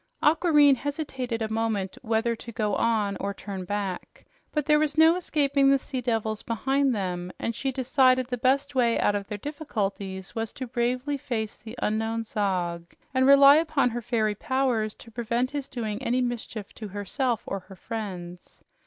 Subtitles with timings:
[0.23, 5.15] Aquareine hesitated a moment whether to go on or turn back, but there was no
[5.15, 9.37] escaping the sea devils behind them, and she decided the best way out of their
[9.37, 15.11] difficulties was to bravely face the unknown Zog and rely upon her fairy powers to
[15.11, 18.63] prevent his doing any mischief to herself or her friends.